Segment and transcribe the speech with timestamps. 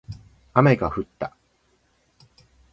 [0.55, 1.35] 雨が降った